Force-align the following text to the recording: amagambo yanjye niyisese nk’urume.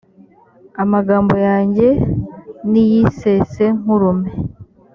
amagambo 0.83 1.35
yanjye 1.47 1.87
niyisese 2.69 3.65
nk’urume. 3.79 4.29